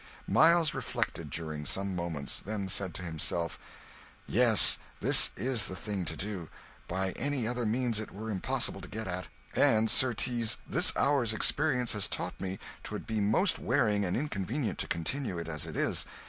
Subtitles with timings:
[0.27, 3.59] Miles reflected during some moments, then said to himself,
[4.25, 6.49] "Yes, that is the thing to do
[6.87, 11.35] by any other means it were impossible to get at it and certes, this hour's
[11.35, 15.77] experience has taught me 'twould be most wearing and inconvenient to continue it as it
[15.77, 16.03] is.